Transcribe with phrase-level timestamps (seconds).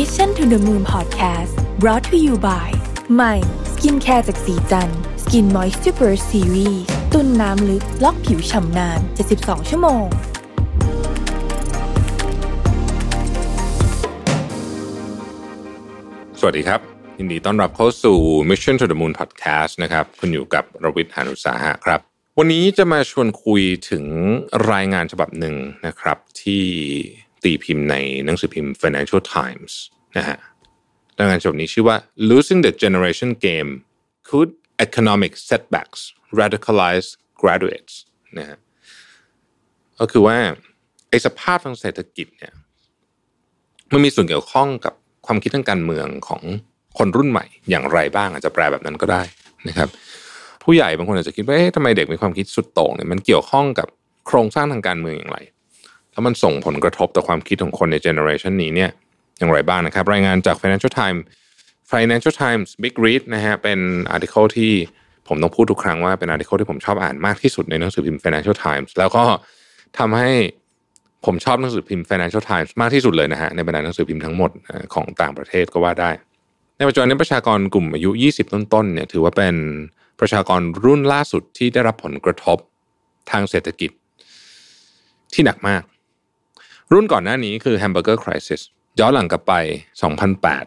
[0.00, 2.68] Mission to the Moon Podcast brought to you by
[3.14, 3.34] ใหม่
[3.72, 4.90] skincare จากศรีจัน
[5.22, 6.82] ทร์ Skin Moist Super Series
[7.12, 9.00] ตุนน้ำลึก ล็อกผิวฉ่ำนาน
[9.34, 10.04] 72 ชั่วโมง
[16.40, 16.80] สวัสดีครับ
[17.18, 18.18] ยินดีต้อนรับเข้าสู่
[18.50, 22.00] Mission to the Moon Podcast นะครับ คุณอยู่กับรวิศ หาญอุตสาหะครับ
[22.38, 24.04] วันนี้จะมาชวนคุยถึง
[24.72, 25.54] รายงานฉบับหนึ่ง
[25.86, 26.64] นะครับที่
[27.44, 29.72] ตีพิมพ์ในหนังสือพิมพ์ Financial Times
[30.16, 30.38] นะฮะ
[31.18, 31.96] รายงานฉบับนี้ชื่อว่า
[32.28, 33.70] Losing the Generation Game
[34.28, 34.50] Could
[34.86, 36.00] Economic Setbacks
[36.40, 37.08] Radicalize
[37.40, 37.94] Graduates
[38.38, 38.58] นะฮะ
[40.00, 40.38] ก็คือว่า
[41.08, 42.52] ไอ้สภาพทางเศรษฐกิจเนี่ย
[43.92, 44.94] มันมีส่วนเกี่ยวข้องกับ
[45.26, 46.42] ความคิดทางการเมืองของ
[46.98, 49.22] คนรุ่นใหม่อย่างไรบ้างอาจจะแปลแบบนั้นก็ได้
[49.68, 49.88] นะครับ
[50.62, 53.88] ผู้ใหญ่บางคนอาจจะคิดว่าเอ๊ะทำไมเด็กมีความคิดสุดโต่งเนี่ยมันเกี่ยวข้องกับ
[54.26, 55.38] โครงสร้างทางการเมืองอย่างไร
[56.14, 58.90] แล้วมันส่งผลกระทบต่อความคิดของคนใน generation นี้เนี่ย
[59.38, 61.22] อย่างไรบ้างนะครับ รายงานจาก Financial Times
[61.92, 63.78] Financial Times Big Read นะฮะเป็น
[64.10, 64.72] article ที่
[65.28, 69.24] ผมต้องพูดทุกครั้งว่าเป็น article ที่ผมชอบอ่านมากที่สุดในหนังสือพิมพ์ Financial Times แล้วก็
[69.98, 70.30] ทำให้
[71.24, 74.50] ผมชอบหนังสือพิมพ์ Financial Times มากที่สุดเลยนะฮะในบรรดาหนังสือพิมพ์ทั้งหมด
[74.94, 76.10] ของต่างประเทศก็ว่าได้
[76.76, 79.56] ในปัจจุบันนี้ประชากรกลุ่มอายุ 20 ต้นๆเนี่ยถือว่าเป็น
[80.20, 82.58] ประชากรรุ่นล่าสุดที่ได้รับผลกระทบ
[83.30, 83.90] ทางเศรษฐกิจ
[85.34, 85.82] ที่หนักมาก
[86.92, 88.62] รุ่นก่อนหน้านี้คือ Hamburger Crisis
[89.00, 89.54] ย้อนหลังกลับไป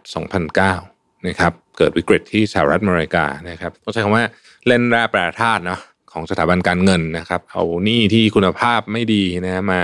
[0.07, 4.23] 2008-2009 นะครับ เกิดวิกฤตที่สหรัฐอเมริกานะครับต้องใช้คำว่า
[4.67, 5.79] เล่นแร่แปรธาตุเนาะ
[6.11, 9.81] ของสถาบันการเงินนะครับ เอาหนี้ที่คุณภาพไม่ดีนะมา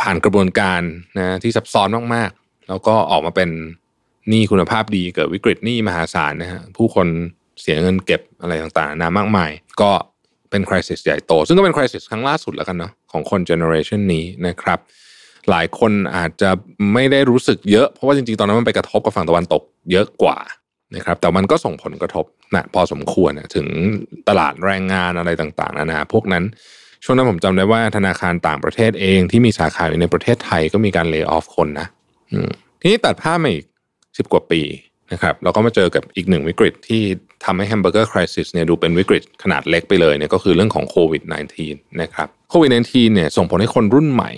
[0.00, 0.82] ผ่านกระบวนการ
[1.18, 3.50] นะที่ซับซ้อนมากๆ แล้วก็ออกมาเป็น
[4.28, 7.06] หนี้คุณภาพดีเกิดวิกฤตหนี้มหาศาลนะฮะผู้คน
[7.60, 9.90] เสียเงินเก็บอะไรต่างๆนามากมาย ก็
[10.50, 14.78] เป็นคริสิสใหญ่โต ซึ่งก็เป็นคริสิสครั้งล่าสุดแล้วกันเนาะของคนเจเนอเรชันนี้นะครับ
[15.50, 16.50] หลายคนอาจจะ
[16.92, 20.38] ไม่ได้รู้สึกเยอะ เพราะว่าจริงๆ ตอนนั้นมันไปกระทบกับฝั่งตะวันตกเยอะกว่า
[20.94, 23.66] นะครับแต่มันก็ส่งผลกระทบนะพอสมควรนะถึง
[24.28, 26.44] ตลาดแรงงานอะไรต่างๆนานาพวกนั้น
[27.04, 31.88] ช่วงนั้นผมจำได้ว่าธนาคารต่างประเทศเองที่มีสาขาอยู่ในประเทศไทยก็มีการเลิกออฟคนนะ
[32.80, 33.64] ทีนี้ตัดภาพมาอีก
[34.18, 34.62] สิบกว่าปี
[35.12, 37.02] นะครับเราก็มาเจอกับอีกหนึ่งวิกฤตที่
[37.44, 41.22] ทำให้แฮมเบอร์เกอร์คริสิสเนี่ยดูเป็นวิกฤตขนาดเล็กไปเลยเนี่ยก็คือเรื่องของโควิด
[41.62, 44.30] -19 นะครับโควิด -19 เนี่ยส่งผลให้คนรุ่นใหม่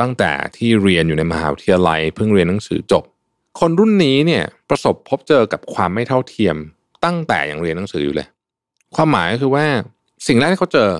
[0.00, 3.04] ตั้งแต่ที่เรียนอยู่ในมหาวิทยาลัย เพิ่งเรียนหนังสือจบ
[3.58, 6.56] คนรุ่นนี้เนี่ยประสบพบเจอกับความไม่เท่าเทียม
[7.04, 8.28] ตั้งแต่ยังเรียนหนังสืออยู่เลย
[8.96, 9.66] ความหมายก็คือว่า
[10.26, 10.90] สิ่งแรกที่เขาเจอ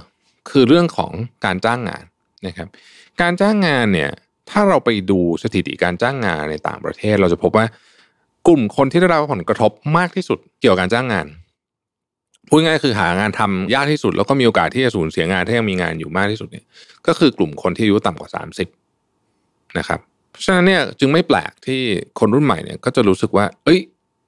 [0.50, 1.12] คือเรื่องของ
[1.44, 2.04] การจ้างงาน
[2.47, 2.69] นะครับ
[3.20, 4.10] การจ้างงานเนี่ย
[4.50, 7.65] ถ้าเราไปดูสถิติการจ้างงานในต่างประเทศ เราจะพบว่า
[8.47, 11.26] กลุ่มคนที่ได้รับผลกระทบมากที่สุดเกี่ยวกับการจ้างงาน
[12.48, 16.65] พูดง่ายคือหางานทำยากที่สุด แล้วก็มีโอกาสที่จะสูญเสียงานถ้ายังมีงานอยู่มากที่สุดเนี่ย
[17.06, 18.69] ก็คือกลุ่มคนที่อายุต่ำกว่าสามสิบ
[19.78, 21.80] นะครับเพราะฉะนั้นเนี่ยจึงไม่แปลกที่
[22.18, 23.80] คนรุ่นใหม่เนี่ยก็จะรู้สึกว่า เอ้ย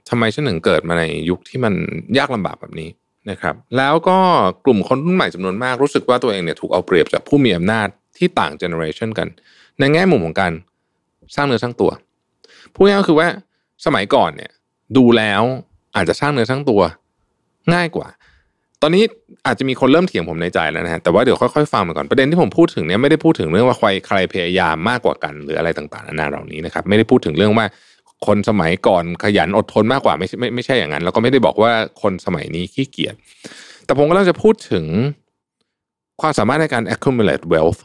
[0.08, 1.74] ทำไมฉันถึงเกิดมาในยุคที่มัน
[2.18, 2.88] ยากลำบากแบบนี้
[3.30, 4.18] นะครับ แล้วก็
[4.64, 9.28] กลุ่มคนรุ่นใหม่จำนวนมากรู้สึกว่าตัวเองเนี่ยถูกเอาเปรียบจากผู้มีอำนาจที่ต่างเจเนอเรชันกัน
[9.78, 10.52] ในแง่มุมของการ
[11.34, 11.90] สร้างเนื้อสร้างตัว
[12.74, 13.28] พูดง่ายก็คือว่า
[13.86, 14.50] สมัยก่อนเนี่ย
[14.96, 15.42] ดูแล้ว
[15.96, 16.80] อาจจะสร้างเนื้อสร้างตัว
[17.74, 18.08] ง่ายกว่า
[18.82, 19.04] ตอนนี้
[19.46, 27.66] อาจจะมีคนเริ่มเถียงผมในใจแล้วนะฮะแต่ว่าเดี๋ยวค่อยๆฟังมาก่อนประเด็นที่ผมพูดถึงเนี่ยไม่ได้พูดถึงเรื่องว่าใครใครพยายามมากกว่ากันหรืออะไรต่างๆนานาเหล่านี้นะครับไม่ได้พูดถึงเรื่องว่า
[28.26, 33.14] คนสมัยก่อนขยันอดทนมากกว่าไม่ไม่ไม่ใช่อย่างนั้น แล้วก็ไม่ได้บอกว่าคนสมัยนี้ขี้เกียจ
[33.84, 34.84] แต่ผมก็ต้องจะพูดถึง
[36.20, 37.80] ความสามารถในการ accumulate wealth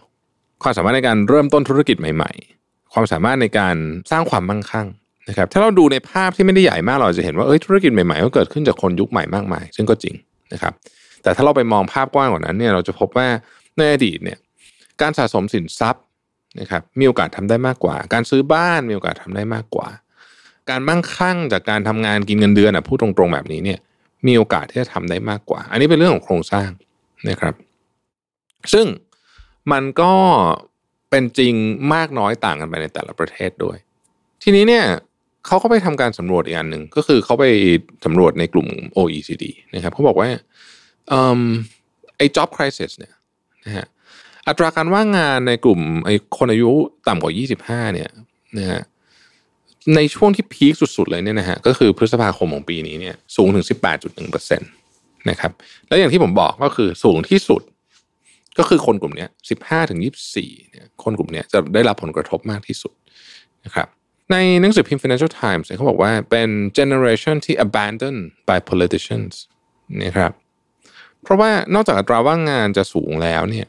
[0.63, 3.75] ความสามารถในการเริ่มต้นธุรกิจใหม่ ๆ ความสามารถในการ
[4.11, 4.87] สร้างความมั่งคั่ง
[5.29, 10.15] นะครับถ้าเราดูในภาพที่ไม่ได้ใหญ่มากเราจะเห็นว่าเอ้ยธุรกิจใหม่ๆก็เกิดขึ้นจากคนยุคใหม่มากมาย ซึ่งก็จริง
[10.53, 10.73] นะครับ
[11.23, 13.27] แต่ถ้าเราไปมองภาพกว้างกว่านั้นเนี่ยเราจะพบว่า
[13.77, 14.39] ในอดีตเนี่ย
[15.01, 16.03] การสะสมสินทรัพย์
[16.59, 19.87] นะครับมีโอกาสทำได้มากกว่า การซื้อบ้านมีโอกาสทำได้มากกว่า
[20.69, 23.79] การมั่งคั่งจากการทำงานกินเงินเดือนอะพูดตรงๆแบบนี้เนี่ย
[24.27, 26.69] มีโอกาสที่จะทำได้มากกว่า อันนี้เป็นเรื่องของโครงสร้าง
[27.29, 27.55] นะครับ
[28.73, 28.87] ซึ่ง
[29.71, 30.13] มันก็
[31.09, 31.53] เป็นจริง
[31.93, 33.77] มากน้อยต่างกันไปในแต่ละประเทศด้วย
[34.43, 34.85] ทีนี้เนี่ย
[35.47, 37.45] เขาก็ไปทำการสำรวจอีกอันหนึ่งก็คือเขาไป
[38.05, 39.43] สำรวจในกลุ่ม OECD
[39.75, 40.29] นะครับเขาบอกว่า
[42.17, 43.13] ไอ้ job crisis เนี่ย
[43.65, 43.85] นะฮะ
[44.47, 46.71] อัตราการว่างงานในกลุ่มไอ้คนอายุ
[47.07, 47.33] ต่ำกว่า
[47.63, 48.09] 25 เนี่ย
[48.57, 48.81] นะฮะ
[49.95, 53.65] ในช่วงที่พีคสุดๆเลยเนี่ยนะฮะก็คือพฤษภาคมของปีนี้เนี่ยสูงถึง
[54.11, 55.51] 18.1%นะครับ
[55.87, 57.61] แล้วอย่างที่ผมบอกก็คือสูงที่สุด
[58.57, 59.27] ก็คือคนกลุ่มนี้
[59.59, 59.99] 15ถึง
[60.35, 62.93] 24เนี่ยคนกลุ่มนี้จะได้รับผลกระทบมากที่สุด
[63.65, 63.87] นะครับ
[64.31, 69.33] ในหนังสือพิมพ์ Financial Times เขาบอกว่าเป็น generation ที่ abandoned by politicians
[70.01, 70.31] นะครับ
[71.23, 73.67] เพราะว่านอกจากอัตราว่างงานจะสูงแล้วเนี่ย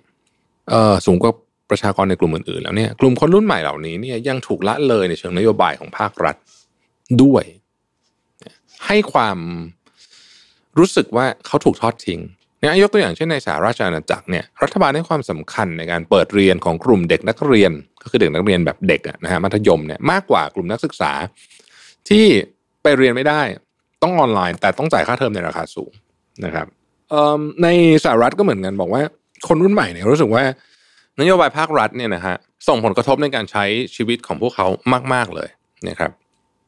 [0.70, 1.32] เออสูงกว่า
[1.70, 6.36] ประชากรในกลุ่มอื่นๆแล้วเนี่ยกลุ่มคนรุ่นใหม่เหล่านี้เนี่ยยังถูกละเลยในเชิงนโยบายของภาครัฐ
[7.22, 7.44] ด้วย
[8.86, 9.38] ให้ความ
[10.78, 12.20] รู้สึกว่าเขาถูกทอดทิ้ง
[12.62, 17.72] นี่ยยกตัวอย่างเช่นในสหราชอาณาจักรเนี่ยรัฐบาลให้ความสำคัญในการเปิดเรียนของกลุ่มเด็กนักเรียน
[18.02, 21.12] ก็คือเด็กนักเรียนแบบเด็กนะฮะมัธยมเนี่ยมากกว่ากลุ่มนักศึกษา
[22.08, 22.24] ที่
[22.82, 23.42] ไปเรียนไม่ได้
[24.02, 25.92] ต้องออนไลน์ แต่ต้องจ่ายค่าเทอมในราคาสูง
[26.44, 26.66] นะครับ
[27.62, 27.68] ใน
[28.04, 29.02] สหรัฐก็เหมือนกันบอกว่า
[29.48, 30.42] คนรุ่นใหม่เนี่ยรู้สึกว่า
[31.20, 32.36] นโยบายภาครัฐเนี่ยนะฮะ
[32.68, 33.64] ส่งผลกระทบในการใช้
[33.96, 34.66] ชีวิตของพวกเขา
[35.14, 35.48] มาก ๆเลย
[35.88, 36.10] นะครับ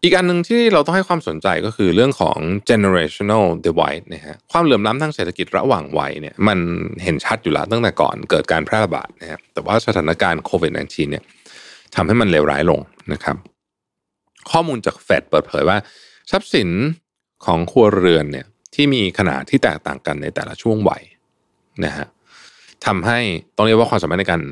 [0.03, 2.39] อีกอันหนึ่งที่เราต้องให้ความสนใจก็คือเรื่องของ
[2.71, 6.59] generational divide นะฮะความเหลื่อมล้ำทางเศรษฐกิจระหว่างวัยเนี่ยมัน
[7.03, 11.25] เห็นชัดอยู่แล้วตั้งแต่ก่อนเกิดการแพร่ระบาดนะครับแต่ว่าสถานการณ์โควิด -19 เนี่ย
[11.95, 12.81] ทำให้มันเลวร้ายลง
[13.12, 13.37] นะครับ
[14.50, 15.77] ข้อมูลจากเฟดเปิดเผยว่า
[16.31, 16.69] ทรัพย์สิน
[17.47, 21.03] ของครัวเรือนเนี่ยที่มีขนาดที่แตกต่างกันในแต่ละช่วงวัย
[21.85, 22.06] นะฮะ
[22.87, 23.19] ทำให้
[23.56, 24.43] ต้องเรียกว่าความสามารถในการ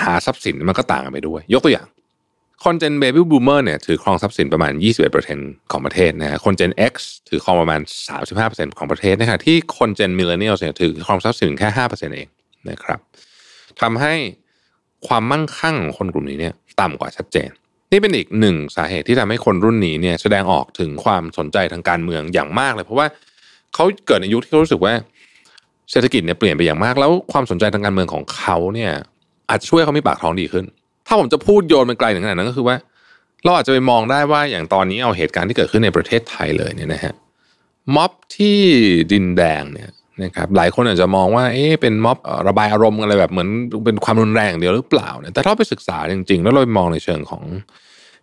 [0.00, 1.86] หาทรัพย์สินมันก็ต่างกันไปด้วย ยกตัวอย่าง
[2.64, 4.72] คน gen baby boomer เนี่ยถือครองทรัพย์สินประมาณ
[5.22, 6.94] 21%ของประเทศนะฮะคนเจน X
[7.28, 7.80] ถือครองประมาณ
[8.28, 12.28] 35%ของประเทศนะครับที่คน gen millennial เนี่ยถือครองทรัพย์สินแค่ 5%เอง
[12.70, 13.00] นะครับ
[13.80, 14.14] ทำให้
[15.06, 17.50] ความมั่งคั่งของคนกลุ่มนี้เนี่ยต่ำกว่าชัดเจน
[17.92, 23.06] นี่เป็นอีกหนึ่งสาเหตุที่ทำให้คนรุ่นนี้เนี่ยแสดงออกถึงความสนใจทางการเมืองอย่างมากเลย เพราะว่า
[23.74, 24.94] เขาเกิดในยุคที่เขารู้สึกว่า
[25.90, 28.92] เศรษฐกิจเนี่ยเปลี่ยนไปอย่างมาก แล้วความสนใจทางการเมืองของเขาเนี่ย
[29.50, 30.64] อาจจะช่วยเขามีปากท้องดีขึ้น
[31.06, 32.76] ถ้าผมจะพูดโยนมันไกลถึงขนาดนั้นก็คือว่า
[33.44, 37.14] เราอาจจะไปมองได้ว่าอย่างตอนนี้เอาเหตุการณ์ที่เกิดขึ้นในประเทศไทยเลยเนี่ยนะฮะ
[37.94, 38.58] ม็อบที่
[39.12, 39.90] ดินแดงเนี่ย
[40.22, 42.18] นะครับหลายคนอาจจะมองว่าเอ๊ะเป็นม็อบ
[42.48, 43.48] ระบายอารมณ์อะไรแบบเหมือน
[43.84, 47.42] เป็นความรุนแรงเดียวหรือเปล่าเนี่ยแต่ถ้าไปศึกษาจริง ๆ แล้วเราไปมองในเชิงของ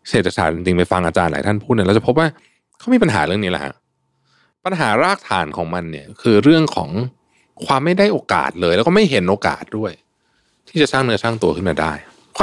[0.10, 2.28] เศรษฐศาสตร์จริงๆไปฟังอาจารย์หลายท่านพูดเนี่ยเราจะพบว่า
[2.80, 3.74] เขามีปัญหาเรื่องนี้แหละฮะ
[4.66, 6.89] ปัญหารากฐานของมันเนี่ยคือเรื่องของ
[7.66, 9.92] ความไม่ได้โอกาสเลย แล้วก็ไม่เห็นโอกาสด้วย
[10.68, 11.94] ที่จะสร้างเนื้อสร้างตัวขึ้นมาได้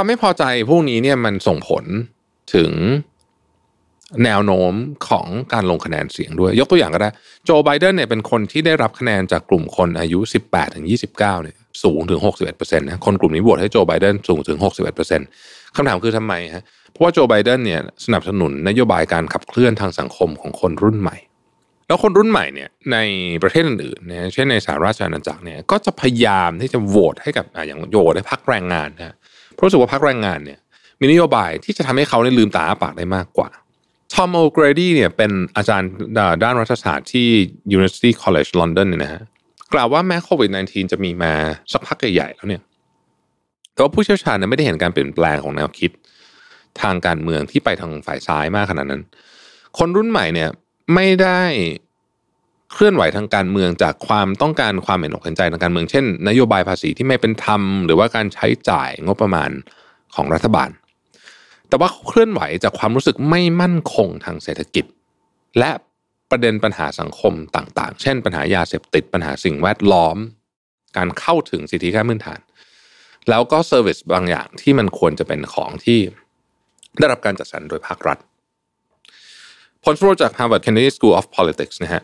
[0.01, 1.85] ความไม่พอใจพวกนี้เนี่ยมันส่งผล
[2.55, 2.71] ถึง
[4.25, 4.73] แนวโน้ม
[5.07, 7.09] ของการลงคะแนนเสียงด้วย ยกตัวอย่างก็ได้
[7.45, 12.19] โจไบเดนเนี่ยเป็นคนที่ได้รับคะแนนจากกลุ่มคนอายุ 18ถึง29เนี่ยสูงถึง
[12.49, 14.57] 61%นะคนกลุ่มนี้โหวตให้โจไบเดนสูงถึง
[15.17, 21.17] 61%คำถามคือทำไมฮะเพราะว่าโจไบเดนเนี่ยสนับสนุนนโยบายการขับเคลื่อนทางสังคมของคนรุ่นใหม่
[21.87, 22.97] แล้วคนรุ่นใหม่เนี่ยใน
[23.43, 29.15] ประเทศอื่นๆเนี่ยเช่นในสหราชอาณาจักรเนี่ยก็จะพยายามที่จะโหวตให้กับอย่างโหวตให้พรรคแรงงานนะ
[29.59, 30.59] เพราะรู้สึกว่าพรรคแรงงานเนี่ย
[30.99, 33.49] มีนโยบายที่จะทำให้เขาได้ลืมตาอ้าปากได้มากกว่า
[34.13, 35.89] ทอมโอเกรดี้เนี่ยเป็นอาจารย์
[36.43, 37.27] ด้านรัฐศาสตร์ที่
[37.75, 39.21] University College London เนี่ยนะฮะ
[39.73, 41.33] กล่าวว่าแม้โควิด -19 จะมีมา
[41.71, 42.61] สักพักใหญ่ๆแล้วเนี่ย
[43.73, 45.91] แต่ว่าผู้เชี่ยวชาญเนี่ยไม่ได้เห็นการเปลี่ยนแปลงของแนวคิด
[46.81, 49.01] ทางการเมืองที่ไปทางฝ่ายซ้ายมากขนาดนั้น
[49.77, 50.49] คนรุ่นใหม่เนี่ย
[50.93, 51.41] ไม่ได้
[52.71, 59.49] เคลื่อนไหวทางการเมืองจากความต้องการความเห็นอกเห็นใจทางการเมือง เช่น นโยบายภาษีที่ไม่เป็นธรรม หรือว่าการใช้จ่ายงบประมาณ
[60.15, 60.69] ของรัฐบาล
[61.67, 64.85] แต่ว่าเคลื่อนไหวจากความรู้สึกไม่มั่นคงทางเศรษฐกิจ
[65.59, 65.71] และ
[66.29, 70.17] ประเด็นปัญหาสังคมต่างๆ เช่น ปัญหายาเสพติดปัญหาสิ่งแวดล้อม
[70.97, 72.39] การเข้าถึงสิทธิขั้นพื้นฐาน
[73.29, 75.99] แล้วก็เซอร์วิสบางอย่างที่มันควรจะเป็นของที่
[76.97, 78.17] ได้รับการจัดสรรโดยภาครัฐ
[79.89, 82.01] ผลสำรวจจาก Harvard Kennedy School of Politics นะฮะ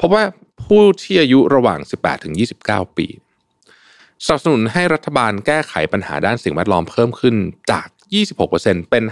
[0.00, 0.22] พบว่า
[0.64, 2.34] ผู้ที่อายุระหว่าง 18 ถึง
[2.64, 3.06] 29 ปี
[4.24, 7.36] สนับสนุนให้รัฐบาลแก้ไขปัญหาด้านสิ่งแวดล้อมเพิ่มขึ้น
[7.70, 7.86] จาก
[8.38, 9.04] 26%เป็น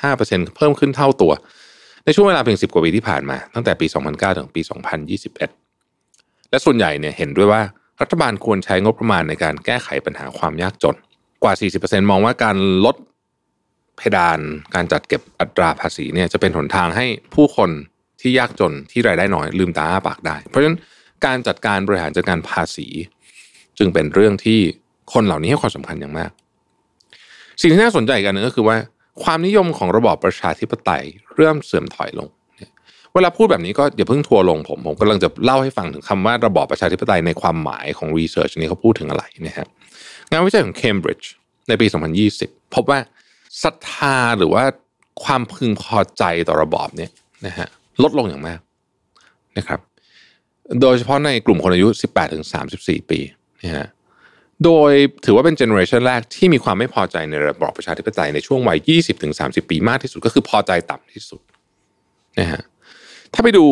[0.00, 1.32] 55%เพิ่มขึ้นเท่าตัว
[2.04, 4.60] ในช่วงเวลาเพียง 10 กว่าปีที่ผ่านมา ตั้งแต่ปี 2009 ถึงปี
[5.76, 7.62] 2021 และส่วนใหญ่เนี่ยเห็นด้วยว่า
[8.00, 10.96] รัฐบาลควรใช้งบประมาณในการแก้ไขปัญหาความยากจน
[11.42, 11.52] กว่า
[11.82, 12.96] 40%มองว่าการลด
[13.96, 14.38] เพดาน
[14.74, 17.70] การจัดเก็บอัตราภาษีเนี่ยจะเป็นหนทางให้ผู้คน
[18.20, 20.78] ที่ยากจนที่รายได้น้อยลืมตาอ้าปากได้ เพราะฉะนั้น
[21.26, 22.86] การจัดการบริหารจัดการภาษี
[23.78, 24.60] จึงเป็นเรื่องที่
[25.12, 26.30] คนเหล่านี้ให้ความสำคัญอย่างมาก
[27.60, 28.76] สิ่งที่น่าสนใจกันนึงก็คือว่า
[29.22, 31.04] ความนิยมของระบอบประชาธิปไตย
[31.36, 32.28] เริ่มเสื่อมถอยลง
[33.14, 39.68] เวลาพูดแบบนี้ก็อย่าเพิ่งทัวลงผม ผมกำลังจะเล่าให้ฟังถึงคำว่าระบอบประชาธิปไตยในความหมายของรีเสิร์ชนี้เขาพูดถึงอะไรนะครับ
[40.30, 41.30] งานวิจัยของเคมบริดจ์
[41.68, 41.86] ในปี
[42.30, 42.98] 2020 พบว่า
[43.64, 44.64] ศรัทธาหรือว่า
[45.24, 47.10] ความพึงพอใจต่อระบอบเนี่ย
[47.46, 47.68] นะฮะ
[48.02, 48.60] ลดลงอย่างมาก
[49.58, 49.80] นะครับ
[50.80, 52.44] โดยเฉพาะในกลุ่มคนอายุ 18ถึง
[52.78, 53.20] 34 ปี
[53.64, 53.86] นะฮะ
[54.64, 54.92] โดย
[55.24, 61.40] ถือว่าเป็นเจเนอเรชันแรกที่มีความไม่พอใจในระบอบประชาธิปไตยในช่วงวัย 20ถึง30 ปีมากที่สุดก็คือพอใจต่ำที่สุด
[62.40, 62.62] นะฮะ
[63.38, 63.64] ถ้าไปดู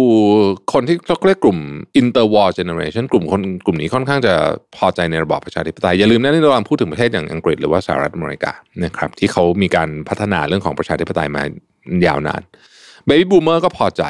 [0.73, 1.59] คนที่เราเรียกกลุ่ม
[2.01, 4.35] interwar generation กลุ่มคนกลุ่มนี้ค่อนข้างจะ
[4.77, 8.53] พอใจในระบอบประชาธิปไตย อย่าลืมนะนี่เราพูดถึงประเทศอย่างอังกฤษหรือว่าสหรัฐอเมริกา
[8.85, 11.43] นะครับที่เขามีการพัฒนาเรื่องของประชาธิปไตยมา
[12.07, 12.43] ยาวนาน
[13.09, 14.03] baby boomer ก็พอใจ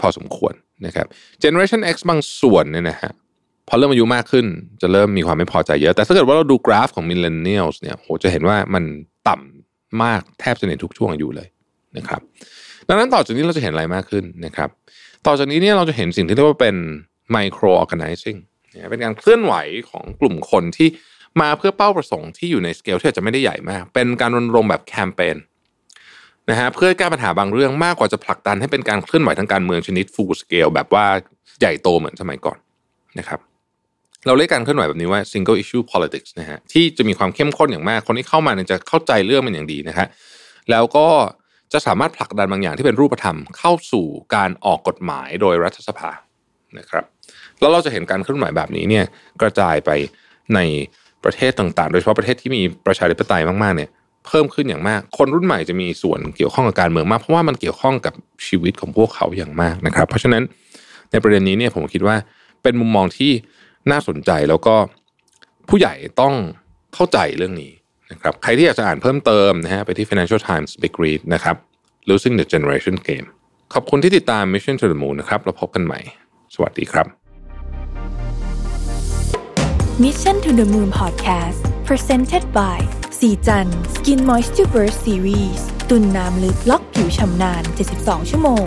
[0.00, 0.54] พอสมควร
[0.86, 1.06] นะครับ
[1.42, 3.12] generation X บางส่วนเนี่ยนะฮะ
[3.68, 4.46] พอเริ่มอายุมากขึ้น
[4.82, 8.84] จะเริ่มมีความไม่พอใจเยอะ แต่ถ้าเกิดว่าเราดูกราฟของ millennials เนี่ยโหจะเห็นว่ามัน
[9.28, 11.48] ต่ำมากแทบจะในทุกช่วงอายุเลย
[11.96, 12.22] นะครับ
[12.88, 14.70] ดังนั้นต่อจากนี้เราจะเห็นอะไรมากขึ้นนะครับ
[15.26, 16.76] ต่อจากนี้เนี่ยเราจะเห็นสิ่งที่เรียกว่าเป็น
[17.36, 18.38] micro organizing
[18.90, 19.54] เป็นการเคลื่อนไหว
[19.90, 20.88] ของกลุ่มคนที่
[21.40, 25.36] มาเพื่อเป้าประสงค์ที่อยู่ในสเกลที่อาจจะไม่ได้ใหญ่มาก เป็นการรณรงค์แบบแคมเปญ
[26.50, 31.06] นะฮะเพื่อแก้ปัญหาบางเรื่องมากกว่าจะผลักดันให้เป็นการเคลื่อนไหวทางการเมืองชนิด full scale แบบว่า
[31.60, 32.58] ใหญ่โตเหมือนสมัยก่อน
[33.18, 33.40] นะครับ
[34.26, 40.06] เราเรียกการเคลื่อนไหวแบบนี้ว่า single issue politics นะฮะที่จะมีความเข้มข้นอย่างมาก คนที่เข้ามาเนี่ยจะเข้าใจเรื่องมันอย่างดีนะฮะ
[40.70, 41.06] แล้วก็
[41.72, 46.10] จะสามารถผลักดันบางอย่างที่เป็นรูปธรรมเข้าสู่การออกกฎหมายโดยรัฐสภา
[46.78, 47.04] นะครับ
[47.60, 49.04] แล้วเราจะเห็นการเคลื่อนไหวแบบนี้เนี่ย
[49.40, 49.90] กระจายไป
[50.54, 50.60] ใน
[51.24, 53.90] ประเทศต่างๆ โดยเฉพาะประเทศที่มีประชาธิปไตยมากๆเนี่ย
[54.26, 58.14] เพิ่มขึ้นอย่างมาก คนรุ่นใหม่จะมีส่วนเกี่ยวข้องกับการเมืองมากเพราะว่ามันเกี่ยวข้องกับ
[58.46, 60.42] ชีวิตของพวกเขาอย่างมากนะครับ เพราะฉะนั้น
[61.10, 62.16] ในประเด็นนี้เนี่ยผมคิดว่า
[62.62, 63.32] เป็นมุมมองที่
[63.90, 64.74] น่าสนใจแล้วก็
[65.68, 66.34] ผู้ใหญ่ต้อง
[66.94, 67.72] เข้าใจเรื่องนี้
[68.12, 71.56] นะครับใครที่อยากจะอ่านเพิ่มเติมนะฮะไปที่ Financial Times Big Read นะครับ
[72.08, 73.26] Losing the Generation Game
[73.74, 76.00] ขอบคุณที่ติดตาม Mission to the Moon นะครับเราพบกันใหม่
[76.54, 77.06] สวัสดีครับ
[80.04, 82.78] Mission to the Moon Podcast Presented by
[83.18, 87.62] สีจัน Skin Moisture Burst Series ตุ่นน้ำลึกล็อกผิวชำนาน
[87.96, 88.50] 72 ชั่วโม